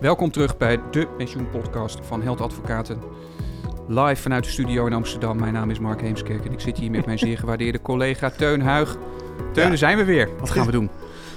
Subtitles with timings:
[0.00, 2.98] Welkom terug bij de pensioenpodcast van Held Advocaten.
[3.88, 5.38] Live vanuit de studio in Amsterdam.
[5.40, 8.60] Mijn naam is Mark Heemskerk en ik zit hier met mijn zeer gewaardeerde collega Teun
[8.60, 8.96] Huig.
[9.52, 9.76] Teun, Ja.
[9.76, 10.28] zijn we weer.
[10.38, 10.90] Wat gaan we doen?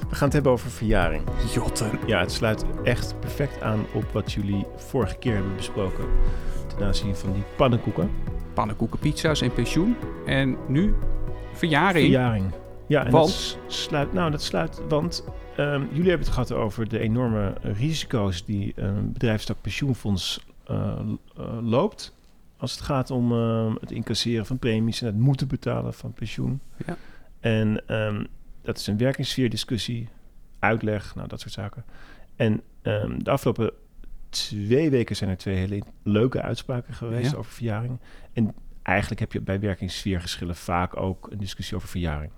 [0.10, 1.23] We gaan het hebben over verjaring.
[1.53, 1.99] Jotten.
[2.05, 6.05] Ja, het sluit echt perfect aan op wat jullie vorige keer hebben besproken.
[6.75, 8.11] Ten aanzien van die pannenkoeken.
[8.53, 9.95] Pannenkoeken, pizza's en pensioen.
[10.25, 10.95] En nu
[11.53, 12.05] verjaring.
[12.05, 12.45] Verjaring.
[12.87, 13.27] Ja, en Want?
[13.27, 15.23] dat sluit, nou, dat sluit, want
[15.58, 21.00] ehm, jullie hebben het gehad over de enorme risico's die een bedrijfstak pensioenfonds eh,
[21.38, 22.16] eh, loopt.
[22.58, 26.62] Als het gaat om ehm, het incasseren van premies en het moeten betalen van pensioen.
[26.86, 26.98] Ja.
[27.40, 28.24] En ehm,
[28.62, 30.10] dat is een werkingssfeerdiscussie,
[30.60, 31.84] uitleg, nou dat soort zaken.
[32.35, 33.72] En ehm, de afgelopen
[34.30, 37.38] twee weken zijn er twee hele leuke uitspraken geweest Ja.
[37.38, 37.99] over verjaring.
[38.34, 42.32] En eigenlijk heb je bij werkingssfeergeschillen vaak ook een discussie over verjaring.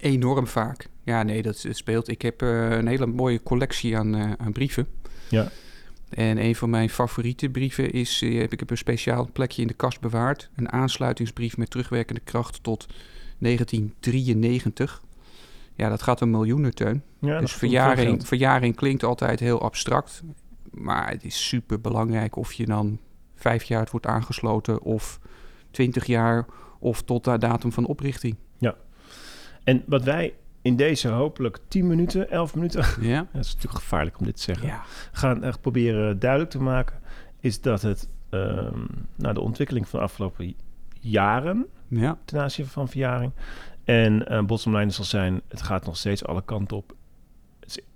[0.00, 0.88] Enorm vaak.
[1.04, 2.08] Ja, nee, dat speelt.
[2.08, 4.86] Ik heb eh, een hele mooie collectie aan, eh, aan brieven.
[5.28, 5.48] Ja.
[6.08, 9.68] En een van mijn favoriete brieven is, eh, heb ik op een speciaal plekje in
[9.68, 10.50] de kast bewaard.
[10.56, 12.86] Een aansluitingsbrief met terugwerkende kracht tot
[13.38, 15.02] 1993.
[15.74, 17.02] Ja, dat gaat om miljoenen, Teun.
[17.18, 20.22] Ja, dus verjaring, verjaring klinkt altijd heel abstract.
[20.70, 22.98] Maar het is super belangrijk of je dan
[23.34, 25.20] vijf jaar het wordt aangesloten of
[25.70, 26.46] twintig jaar
[26.78, 28.36] of tot de datum van oprichting.
[29.70, 33.26] En wat wij in deze hopelijk 10 minuten, 11 minuten, Ja?
[33.32, 34.82] dat is natuurlijk gevaarlijk om dit te zeggen, Ja.
[35.12, 37.00] gaan echt proberen duidelijk te maken,
[37.40, 38.08] is dat het
[39.16, 40.54] nou, de ontwikkeling van de afgelopen
[41.00, 42.18] jaren Ja.
[42.24, 43.32] ten aanzien van verjaring.
[43.84, 46.94] En eh bottom line zal zijn, het gaat nog steeds alle kanten op.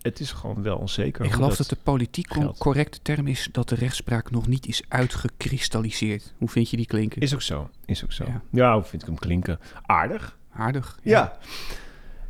[0.02, 1.24] Het is, gewoon wel onzeker.
[1.24, 2.58] Ik geloof dat de politiek geldt.
[2.58, 6.34] correcte term is dat de rechtspraak nog niet is uitgekristalliseerd.
[6.38, 7.22] Hoe vind je die klinken?
[7.22, 8.24] Is ook zo, is ook zo.
[8.24, 8.42] Ja.
[8.50, 9.58] Ja, hoe vind ik hem klinken?
[9.86, 10.36] Aardig.
[10.54, 10.98] Aardig.
[11.02, 11.36] Ja.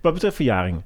[0.01, 0.83] Wat betreft verjaring.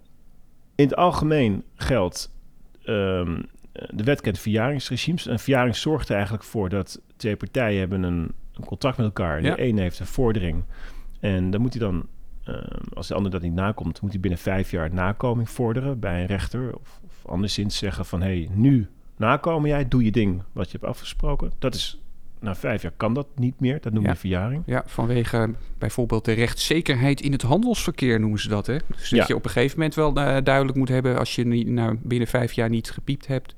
[0.75, 2.35] In het algemeen geldt...
[2.83, 5.27] ehm, de wet kent verjaringsregimes.
[5.27, 9.43] Een verjaring zorgt er eigenlijk voor dat twee partijen hebben een, een contract met elkaar.
[9.43, 9.55] Ja.
[9.55, 10.65] De een heeft een vordering.
[11.21, 12.07] En dan moet hij dan,
[12.45, 14.01] ehm, als de ander dat niet nakomt...
[14.01, 16.75] moet hij binnen vijf jaar nakoming vorderen bij een rechter.
[16.75, 18.21] Of, of anderszins zeggen van...
[18.21, 21.53] hé, hey, nu nakomen jij, doe je ding wat je hebt afgesproken.
[21.59, 22.01] Dat is...
[22.41, 23.81] Na vijf jaar kan dat niet meer.
[23.81, 24.15] Dat noemen Ja.
[24.15, 24.63] we verjaring.
[24.67, 28.67] Ja, vanwege bijvoorbeeld de rechtszekerheid in het handelsverkeer noemen ze dat.
[28.67, 28.77] Hè?
[28.97, 29.25] Dus dat Ja.
[29.29, 31.19] je op een gegeven moment wel eh, duidelijk moet hebben...
[31.19, 33.55] als je niet, nou, binnen vijf jaar niet gepiept hebt...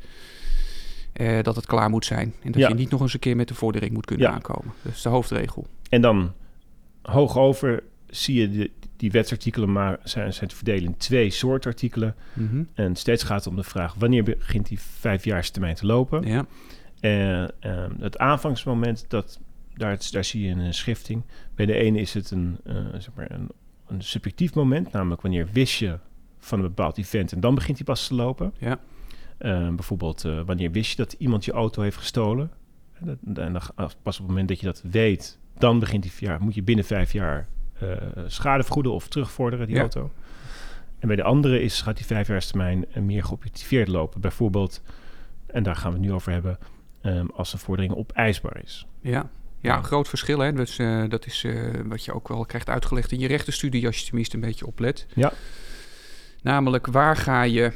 [1.12, 2.34] eh, dat het klaar moet zijn.
[2.42, 2.68] En dat Ja.
[2.68, 4.72] je niet nog eens een keer met de vordering moet kunnen aankomen.
[4.82, 5.66] Dat is de hoofdregel.
[5.88, 6.32] En dan
[7.02, 11.70] hoog over zie je de, die wetsartikelen maar zijn, zijn te verdelen in twee soorten
[11.70, 12.14] artikelen.
[12.32, 12.62] Mhm.
[12.74, 16.26] En steeds gaat het om de vraag wanneer begint die vijfjaarstermijn te lopen.
[16.26, 16.46] Ja.
[17.00, 19.40] En ehm, het aanvangsmoment, dat,
[19.74, 21.22] daar, daar zie je een schifting.
[21.54, 23.48] Bij de ene is het een, eh, zeg maar een,
[23.86, 25.98] een subjectief moment, namelijk wanneer wist je
[26.38, 28.54] van een bepaald event en dan begint hij pas te lopen.
[28.58, 28.78] Ja.
[29.38, 32.50] Ehm, bijvoorbeeld eh, wanneer wist je dat iemand je auto heeft gestolen.
[32.92, 33.16] En, dat,
[33.46, 36.54] en dan, pas op het moment dat je dat weet, dan begint die jaar, moet
[36.54, 37.88] je binnen vijf jaar eh,
[38.26, 39.80] schade vergoeden of terugvorderen, die Ja.
[39.80, 40.10] auto.
[40.98, 44.20] En bij de andere is, gaat die vijfjaarstermijn eh, meer geobjectiveerd lopen.
[44.20, 44.82] Bijvoorbeeld,
[45.46, 46.58] en daar gaan we het nu over hebben,
[47.02, 48.86] ehm, als een vordering opeisbaar is.
[49.00, 49.30] Ja.
[49.62, 50.38] Ja, een groot verschil.
[50.38, 50.52] Hè?
[50.52, 53.86] Dus, eh, dat is eh, wat je ook wel krijgt uitgelegd in je rechtenstudie...
[53.86, 55.06] als je tenminste een beetje oplet.
[55.14, 55.32] Ja.
[56.42, 57.72] Namelijk, waar ga je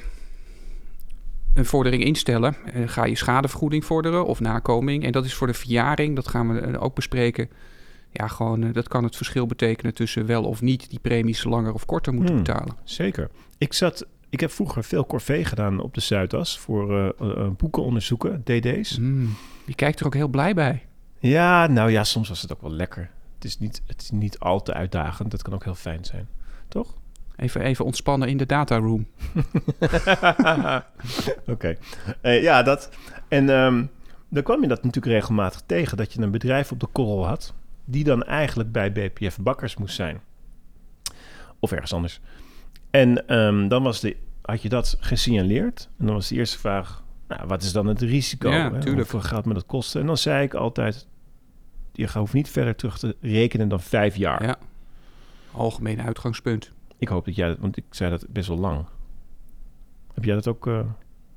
[1.54, 2.56] een vordering instellen?
[2.72, 5.04] Eh, ga je schadevergoeding vorderen of nakoming?
[5.04, 7.48] En dat is voor de verjaring, dat gaan we eh, ook bespreken...
[8.10, 10.90] Ja, gewoon, eh, dat kan het verschil betekenen tussen wel of niet...
[10.90, 12.44] die premies langer of korter moeten Hmm.
[12.44, 12.76] betalen.
[12.84, 13.30] Zeker.
[13.58, 18.42] Ik, zat, ik heb vroeger veel corvée gedaan op de Zuidas voor eh, eh, boekenonderzoeken,
[18.44, 18.96] DD's.
[18.96, 19.36] Hmm.
[19.64, 20.86] Je kijkt er ook heel blij bij.
[21.18, 23.10] Ja, nou ja, soms was het ook wel lekker.
[23.34, 25.30] Het is niet, het is niet al te uitdagend.
[25.30, 26.28] Dat kan ook heel fijn zijn.
[26.68, 26.94] Toch?
[27.36, 29.06] Even, even ontspannen in de dataroom.
[31.46, 31.76] Oké.
[32.20, 32.90] Eh, ja, dat.
[33.28, 33.84] En ehm,
[34.28, 35.96] dan kwam je dat natuurlijk regelmatig tegen.
[35.96, 37.54] Dat je een bedrijf op de korrel had.
[37.84, 40.20] Die dan eigenlijk bij BPF Bakkers moest zijn.
[41.58, 42.20] Of ergens anders.
[42.94, 45.88] En ehm, dan was de, had je dat gesignaleerd.
[45.98, 47.04] En dan was de eerste vraag...
[47.28, 48.50] Nou, wat is dan het risico?
[48.50, 48.80] Ja, hè?
[48.80, 49.10] tuurlijk.
[49.10, 50.00] Hoeveel gaat me dat kosten?
[50.00, 51.06] En dan zei ik altijd...
[51.92, 54.42] Je hoeft niet verder terug te rekenen dan vijf jaar.
[54.42, 54.56] Ja.
[55.52, 56.72] Algemeen uitgangspunt.
[56.98, 57.58] Ik hoop dat jij dat...
[57.58, 58.84] Want ik zei dat best wel lang.
[60.14, 60.72] Heb jij dat ook eh,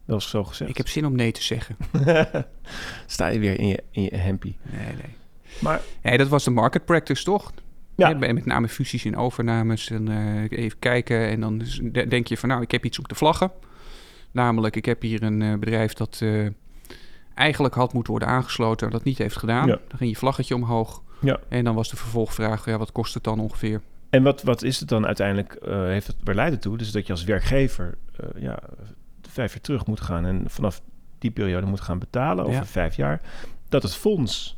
[0.06, 0.70] wel eens zo gezegd?
[0.70, 1.76] Ik heb zin om nee te zeggen.
[3.06, 4.58] Sta je weer in je, in je hempie.
[4.62, 5.16] Nee, nee.
[5.60, 7.52] Maar Nee, dat was de market practice, toch?
[7.98, 8.18] Ja.
[8.20, 9.90] Hè, met name fusies en overnames.
[9.90, 12.50] En, eh, even kijken en dan de- denk je van...
[12.50, 13.52] nou, ik heb iets om te vlaggen.
[14.32, 16.48] Namelijk, ik heb hier een eh, bedrijf dat eh,
[17.34, 18.88] eigenlijk had moeten worden aangesloten...
[18.88, 19.68] en dat niet heeft gedaan.
[19.68, 19.80] Ja.
[19.88, 21.02] Dan ging je vlaggetje omhoog.
[21.22, 21.40] Ja.
[21.50, 23.82] En dan was de vervolgvraag, ja, wat kost het dan ongeveer?
[24.10, 25.58] En wat, wat is het dan uiteindelijk?
[25.70, 26.78] heeft het, waar leidt het toe?
[26.78, 27.98] Dus dat je als werkgever
[28.36, 28.60] ja,
[29.30, 30.82] vijf jaar terug moet gaan en vanaf
[31.20, 32.66] die periode moet gaan betalen over Ja.
[32.66, 33.22] vijf jaar,
[33.70, 34.57] dat het fonds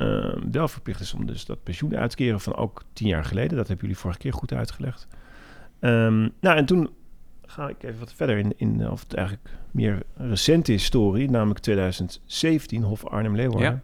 [0.00, 3.24] eh, wel verplicht is om dus dat pensioen uit te keren van ook tien jaar
[3.24, 3.56] geleden.
[3.56, 5.08] Dat hebben jullie vorige keer goed uitgelegd.
[5.78, 6.90] Ehm, nou, en toen
[7.46, 12.82] ga ik even wat verder in, in of het eigenlijk meer recente historie, namelijk 2017,
[12.82, 13.70] Hof Arnhem-Leeuwarden.
[13.70, 13.80] Ja.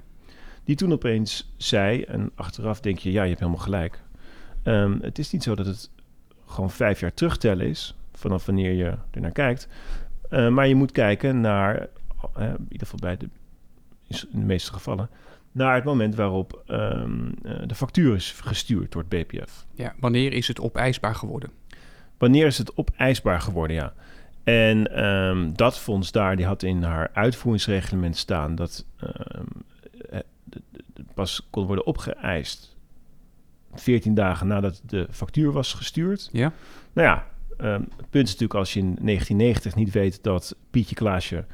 [0.64, 4.02] Die toen opeens zei, en achteraf denk je, ja, je hebt helemaal gelijk.
[4.62, 5.90] Ehm, het is niet zo dat het
[6.46, 9.68] gewoon vijf jaar terugtellen is, vanaf wanneer je er naar kijkt.
[10.28, 11.88] Eh, maar je moet kijken naar,
[12.34, 13.28] eh, in ieder geval bij de,
[14.08, 15.08] in de meeste gevallen,
[15.56, 19.66] naar het moment waarop ehm, eh, de factuur is gestuurd door het BPF.
[19.74, 21.50] Ja, wanneer is het opeisbaar geworden?
[22.18, 23.92] Wanneer is het opeisbaar geworden, ja.
[24.44, 30.24] En ehm, dat fonds daar, die had in haar uitvoeringsreglement staan dat de-
[31.14, 32.76] pas kon worden opgeëist
[33.74, 36.28] 14 dagen nadat de factuur was gestuurd.
[36.32, 36.52] Ja.
[36.92, 37.26] Nou ja,
[37.96, 41.44] het punt is natuurlijk als je in 1990 niet weet dat Pietje Klaasje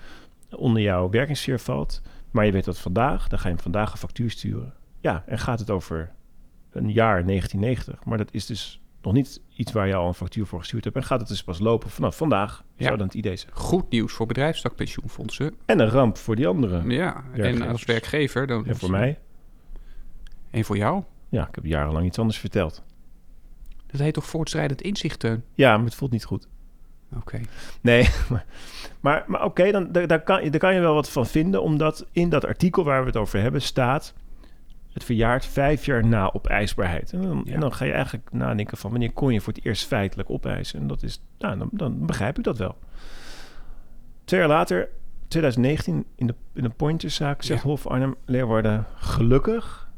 [0.50, 2.02] onder jouw werkingssfeer valt,
[2.32, 4.74] maar je weet dat vandaag, dan ga je hem vandaag een factuur sturen.
[5.00, 6.12] Ja, en gaat het over
[6.70, 10.46] een jaar 1990, maar dat is dus nog niet iets waar je al een factuur
[10.46, 12.84] voor gestuurd hebt en gaat het dus pas lopen vanaf vandaag, Ja.
[12.84, 13.52] zou dan het idee zijn.
[13.54, 15.54] Goed nieuws voor bedrijfstakpensioenfondsen.
[15.66, 16.90] En een ramp voor die anderen.
[16.90, 18.66] Ja, en als werkgever dan...
[18.66, 19.18] En voor mij,
[20.50, 21.02] En voor jou?
[21.28, 22.82] ja, ik heb jarenlang iets anders verteld.
[23.86, 25.44] Dat heet toch voortschrijdend inzicht, Teun?
[25.54, 26.48] Ja, maar het voelt niet goed.
[27.16, 27.40] Oké.
[27.80, 28.44] Nee, maar,
[29.00, 31.62] maar, maar oké, dan daar, daar, kan, je- daar kan je wel wat van vinden,
[31.62, 34.14] omdat in dat artikel waar we het over hebben staat...
[34.92, 37.12] het verjaart vijf jaar na opeisbaarheid.
[37.12, 37.52] En dan, Ja.
[37.54, 40.80] en dan ga je eigenlijk nadenken van wanneer kon je voor het eerst feitelijk opeisen.
[40.80, 42.76] En dat is, nou, dan, dan begrijp ik dat wel.
[44.24, 44.88] Twee jaar later,
[45.28, 47.68] 2019, in de, in de Pointerszaak, zegt Ja.
[47.68, 49.90] Hof Arnhem-Leeuwarden gelukkig...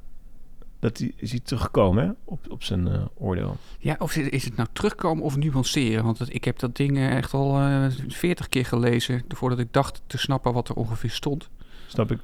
[0.85, 3.57] dat hij is hij teruggekomen hè, op, op zijn eh, oordeel.
[3.79, 6.05] Ja, of is is het nou terugkomen of nuanceren?
[6.05, 7.61] Want het- ik heb dat ding eh, echt al
[8.09, 9.23] veertig keer gelezen...
[9.29, 11.49] voordat ik dacht te snappen wat er ongeveer stond.
[11.87, 12.21] Snap ik.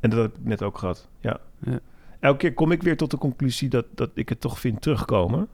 [0.00, 1.08] En dat heb ik net ook gehad.
[1.20, 1.40] Ja.
[1.64, 1.78] Ja.
[2.20, 5.48] Elke keer kom ik weer tot de conclusie dat, dat ik het toch vind terugkomen.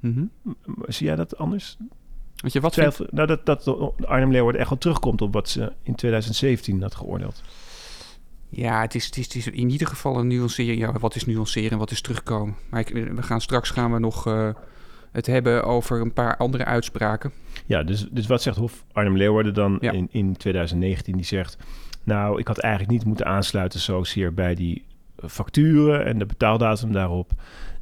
[0.00, 0.20] Mhm.
[0.42, 1.76] M- m- Zie jij dat anders?
[2.36, 3.66] Weet je, wat vind, Twijfel, nou, dat, dat
[4.06, 7.42] Arnhem Leeuwarden echt wel terugkomt op wat ze in 2017 had geoordeeld.
[8.50, 10.78] Ja, het is, het, is, het is in ieder geval een nuancering.
[10.78, 12.56] Ja, wat is nuanceren en wat is terugkomen?
[12.70, 14.48] Maar ik, we gaan straks gaan we nog eh,
[15.12, 17.32] het hebben over een paar andere uitspraken.
[17.66, 19.92] Ja, dus, dus wat zegt Hof Arnhem Leeuwarden dan Ja.
[19.92, 21.16] in, in 2019?
[21.16, 21.56] Die zegt,
[22.04, 24.84] nou, ik had eigenlijk niet moeten aansluiten zozeer bij die
[25.16, 27.30] eh, facturen en de betaaldatum daarop.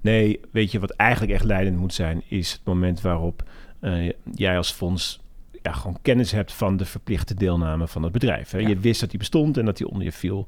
[0.00, 3.42] Nee, weet je wat eigenlijk echt leidend moet zijn, is het moment waarop
[3.80, 5.20] eh, jij als fonds
[5.66, 8.50] ja, gewoon kennis hebt van de verplichte deelname van het bedrijf.
[8.50, 8.58] Hè?
[8.58, 8.68] Ja.
[8.68, 10.46] Je wist dat die bestond en dat die onder je viel.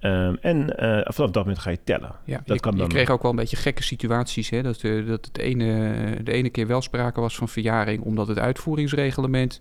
[0.00, 2.12] Ehm, en eh, vanaf dat moment ga je tellen.
[2.24, 4.50] Ja, Dat je, kan je dan- kreeg ook wel een beetje gekke situaties.
[4.50, 4.62] Hè?
[4.62, 5.94] Dat, eh, dat het ene,
[6.24, 8.02] de ene keer wel sprake was van verjaring...
[8.02, 9.60] omdat het uitvoeringsreglement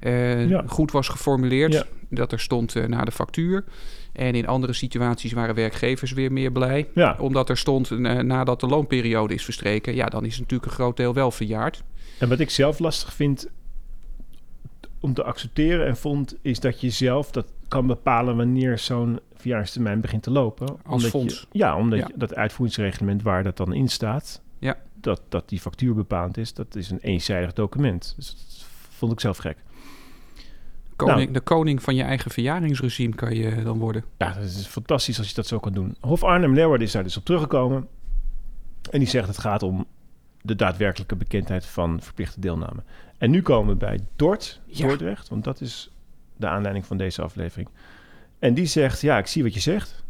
[0.00, 0.62] eh, Ja.
[0.66, 1.72] goed was geformuleerd.
[1.72, 1.84] Ja.
[2.10, 3.64] Dat er stond na de factuur.
[4.12, 6.88] En in andere situaties waren werkgevers weer meer blij.
[6.94, 7.90] Ja, Omdat er stond
[8.22, 9.94] nadat de loonperiode is verstreken.
[9.94, 11.82] Ja, dan is natuurlijk een groot deel wel verjaard.
[12.18, 13.48] En wat ik zelf lastig vind
[15.06, 20.00] om te accepteren en vond, is dat je zelf dat kan bepalen wanneer zo'n verjaardagstermijn
[20.00, 20.76] begint te lopen.
[20.86, 21.46] Omdat je- fonds.
[21.52, 22.06] ja, omdat Ja.
[22.08, 24.76] Je, dat uitvoeringsreglement waar dat dan in staat, Ja.
[25.00, 28.12] dat, dat die factuur bepaald is, dat is een eenzijdig document.
[28.16, 29.56] Dus dat vond ik zelf gek.
[30.96, 31.32] Koning, Nou.
[31.32, 34.04] De koning van je eigen verjaringsregime kan je dan worden.
[34.18, 35.96] Ja, dat is fantastisch als je dat zo kan doen.
[36.00, 37.88] Hof Arnhem-Leeuwarden is daar dus op teruggekomen.
[38.90, 39.86] En die zegt het gaat om
[40.46, 42.82] de daadwerkelijke bekendheid van verplichte deelname.
[43.18, 44.86] En nu komen we bij Dort, Ja.
[44.86, 45.90] Dordrecht, want dat is
[46.36, 47.68] de aanleiding van deze aflevering.
[48.38, 50.04] En die zegt, ja, ik zie wat je zegt,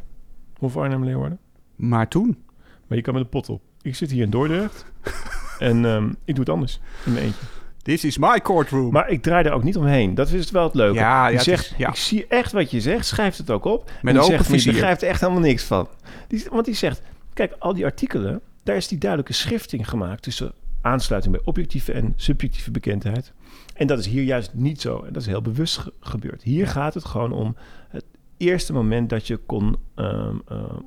[0.58, 1.38] Hof Arnhem-Leeuwarden,
[1.76, 2.42] Maar toen?
[2.86, 3.62] maar je kan met de pot op.
[3.82, 4.84] Ik zit hier in Dordrecht
[5.58, 7.40] en ehm, ik doe het anders in mijn eentje.
[7.82, 8.92] This is my courtroom.
[8.92, 10.14] Maar ik draai er ook niet omheen.
[10.14, 10.94] Dat is wel het leuke.
[10.98, 11.88] Ja, ja, die het zegt, is- ja.
[11.88, 13.06] ik zie echt wat je zegt.
[13.06, 13.84] Schrijft het ook op.
[13.84, 14.72] Met en die open zegt, je vizier.
[14.72, 15.88] begrijpt er echt helemaal niks van.
[16.28, 17.02] Die, want die zegt,
[17.34, 18.40] kijk, al die artikelen...
[18.66, 20.22] daar is die duidelijke schifting gemaakt...
[20.22, 23.32] tussen aansluiting bij objectieve en subjectieve bekendheid.
[23.74, 25.02] En dat is hier juist niet zo.
[25.02, 26.42] En dat is heel bewust ge- gebeurd.
[26.42, 26.70] Hier Ja.
[26.70, 27.56] gaat het gewoon om
[27.88, 28.04] het
[28.36, 29.08] eerste moment...
[29.10, 30.36] dat je kon ehm,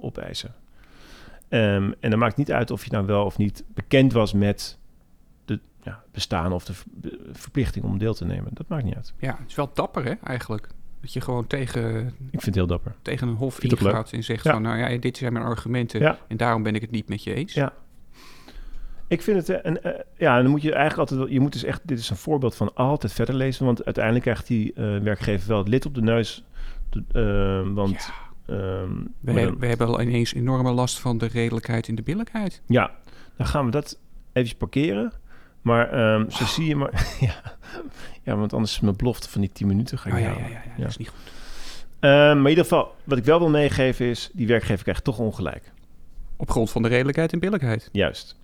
[0.01, 0.53] opeisen.
[1.47, 4.77] Ehm, en dan maakt niet uit of je nou wel of niet bekend was met...
[5.45, 6.73] de ja, bestaan of de
[7.31, 8.49] verplichting om deel te nemen.
[8.53, 9.13] Dat maakt niet uit.
[9.19, 10.69] Ja, het is wel dapper hè, eigenlijk.
[11.01, 12.95] Dat je gewoon tegen, Ik vind het heel dapper.
[13.01, 14.51] tegen een hof ingaat en zegt Ja.
[14.51, 14.61] van...
[14.61, 16.17] nou ja, dit zijn mijn argumenten Ja.
[16.27, 17.53] en daarom ben ik het niet met je eens.
[17.53, 17.73] Ja.
[19.07, 21.63] Ik vind het, eh, een, eh, ja, dan moet je eigenlijk altijd, je moet dus
[21.63, 25.47] echt, dit is een voorbeeld van altijd verder lezen, want uiteindelijk krijgt die eh, werkgever
[25.47, 26.43] wel het lid op de neus,
[27.73, 28.11] want
[28.45, 32.01] Ja, ehm, we, dan- we hebben al ineens enorme last van de redelijkheid en de
[32.01, 32.61] billijkheid.
[32.65, 32.91] ja,
[33.37, 33.99] dan gaan we dat
[34.33, 35.11] even parkeren,
[35.61, 37.57] maar ehm, zo zie je maar, ja,
[38.23, 40.47] Ja, want anders is mijn belofte van die 10 minuten ga ik Oh, ja, ja,
[40.47, 41.19] ja, dat is niet goed.
[41.99, 44.29] Ehm, maar in ieder geval, wat ik wel wil meegeven is...
[44.33, 45.71] die werkgever krijgt toch ongelijk.
[46.37, 47.89] Op grond van de redelijkheid en billijkheid.
[47.91, 48.35] Juist.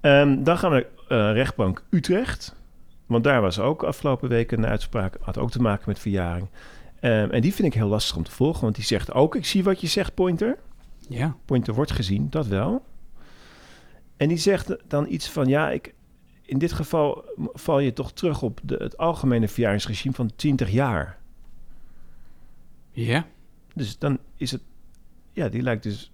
[0.00, 2.56] Ehm, dan gaan we naar eh, rechtbank Utrecht.
[3.06, 5.16] Want daar was ook afgelopen week een uitspraak.
[5.20, 6.48] Had ook te maken met verjaring.
[7.00, 8.62] En die vind ik heel lastig om te volgen.
[8.62, 10.56] Want die zegt ook, ik zie wat je zegt, Pointer.
[11.08, 11.36] Ja.
[11.44, 12.84] Pointer wordt gezien, dat wel.
[14.16, 15.94] En die zegt dan iets van, ja, ik,
[16.50, 21.18] in dit geval val je toch terug op de, het algemene verjaringsregime van 20 jaar.
[22.90, 23.26] Ja.
[23.74, 24.62] Dus dan is het,
[25.32, 26.12] ja, die lijkt dus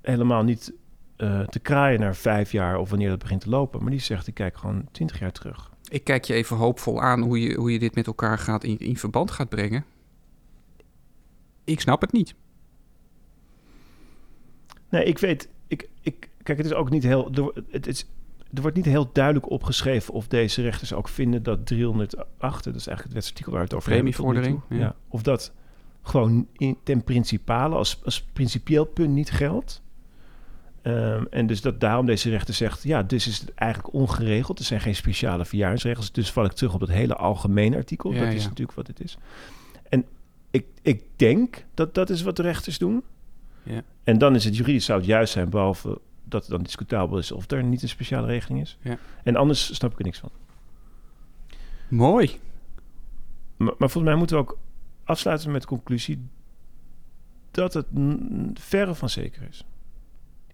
[0.00, 0.72] helemaal niet
[1.16, 3.82] eh, te kraaien naar vijf jaar of wanneer dat begint te lopen.
[3.82, 5.70] Maar die zegt, ik kijk gewoon 20 jaar terug.
[5.88, 8.78] Ik kijk je even hoopvol aan hoe je, hoe je dit met elkaar gaat in,
[8.78, 9.84] in verband gaat brengen.
[11.64, 12.34] Ik snap het niet.
[14.88, 18.06] Nee, ik weet, ik, ik, kijk, het is ook niet heel, het is,
[18.54, 22.86] er wordt niet heel duidelijk opgeschreven of deze rechters ook vinden dat 308, dat is
[22.86, 24.76] eigenlijk het wetsartikel waar het over Premievordering, ja.
[24.76, 24.94] ja.
[25.08, 25.52] of dat
[26.02, 29.82] gewoon in, ten principale als, als principieel punt niet geldt.
[30.82, 34.58] Ehm, en dus dat daarom deze rechter zegt, ja, dus is het eigenlijk ongeregeld.
[34.58, 36.12] Er zijn geen speciale verjaringsregels.
[36.12, 38.12] Dus val ik terug op dat hele algemene artikel.
[38.12, 38.48] Ja, dat is ja.
[38.48, 39.18] natuurlijk wat het is.
[39.88, 40.04] En
[40.50, 43.02] ik, ik denk dat dat is wat de rechters doen.
[43.62, 43.82] Ja.
[44.04, 47.32] En dan is het juridisch zou het juist zijn, behalve dat het dan discutabel is
[47.32, 48.78] of er niet een speciale regeling is.
[48.80, 48.98] Ja.
[49.22, 50.30] En anders snap ik er niks van.
[51.88, 52.40] Mooi.
[53.56, 54.58] Maar, maar volgens mij moeten we ook
[55.04, 56.26] afsluiten met de conclusie
[57.50, 57.86] dat het
[58.54, 59.64] verre van zeker is.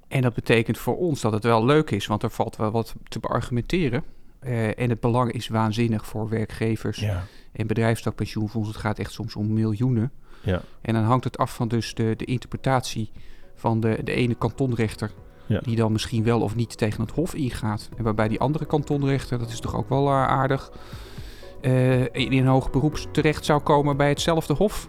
[0.09, 2.95] En dat betekent voor ons dat het wel leuk is, want er valt wel wat
[3.09, 4.05] te beargumenteren.
[4.39, 7.25] Eh, en het belang is waanzinnig voor werkgevers Ja.
[7.53, 8.69] en bedrijfstakpensioenfonds.
[8.69, 10.13] Het gaat echt soms om miljoenen.
[10.43, 10.61] Ja.
[10.81, 13.11] En dan hangt het af van dus de, de interpretatie
[13.55, 15.11] van de, de ene kantonrechter...
[15.49, 15.61] Ja.
[15.63, 17.89] die dan misschien wel of niet tegen het hof ingaat.
[17.97, 20.71] En waarbij die andere kantonrechter, dat is toch ook wel eh, aardig...
[21.61, 24.89] eh, in een hoog beroep terecht zou komen bij hetzelfde hof.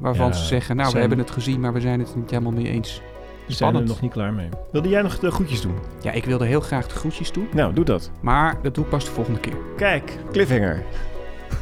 [0.00, 1.60] Waarvan Ja, ze zeggen, nou, we hebben het gezien...
[1.60, 3.02] maar we zijn het niet helemaal mee eens.
[3.46, 4.48] We zijn er nog niet klaar mee.
[4.72, 5.74] Wilde jij nog de groetjes doen?
[6.02, 7.48] Ja, ik wilde heel graag de groetjes doen...
[7.54, 8.10] Nou, doe dat.
[8.20, 9.56] maar dat doe ik pas de volgende keer.
[9.76, 10.82] Kijk, cliffhanger.